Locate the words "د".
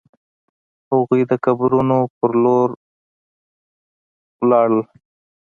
1.31-1.33